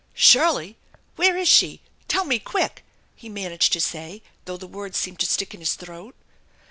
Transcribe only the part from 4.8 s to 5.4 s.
seemed to